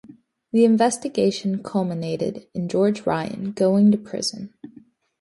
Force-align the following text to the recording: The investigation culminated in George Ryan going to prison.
The 0.51 0.65
investigation 0.65 1.61
culminated 1.61 2.47
in 2.55 2.67
George 2.67 3.05
Ryan 3.05 3.51
going 3.51 3.91
to 3.91 3.99
prison. 3.99 4.51